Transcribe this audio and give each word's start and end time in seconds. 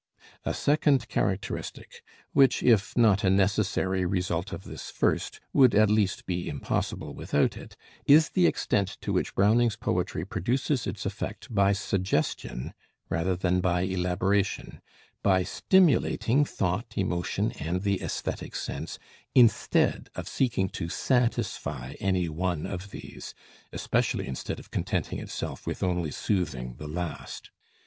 A 0.45 0.53
second 0.55 1.07
characteristic, 1.09 2.01
which, 2.33 2.63
if 2.63 2.97
not 2.97 3.23
a 3.23 3.29
necessary 3.29 4.03
result 4.03 4.51
of 4.51 4.63
this 4.63 4.89
first, 4.89 5.39
would 5.53 5.75
at 5.75 5.91
least 5.91 6.25
be 6.25 6.49
impossible 6.49 7.13
without 7.13 7.55
it, 7.55 7.77
is 8.07 8.29
the 8.29 8.47
extent 8.47 8.97
to 9.01 9.13
which 9.13 9.35
Browning's 9.35 9.75
poetry 9.75 10.25
produces 10.25 10.87
its 10.87 11.05
effect 11.05 11.53
by 11.53 11.73
suggestion 11.73 12.73
rather 13.11 13.35
than 13.35 13.61
by 13.61 13.81
elaboration; 13.81 14.81
by 15.21 15.43
stimulating 15.43 16.45
thought, 16.45 16.97
emotion, 16.97 17.51
and 17.59 17.83
the 17.83 18.01
aesthetic 18.01 18.55
sense, 18.55 18.97
instead 19.35 20.09
of 20.15 20.27
seeking 20.27 20.67
to 20.69 20.89
satisfy 20.89 21.93
any 21.99 22.27
one 22.27 22.65
of 22.65 22.89
these 22.89 23.35
especially 23.71 24.25
instead 24.25 24.57
of 24.59 24.71
contenting 24.71 25.19
itself 25.19 25.67
with 25.67 25.83
only 25.83 26.09
soothing 26.09 26.73
the 26.79 26.87
last. 26.87 27.51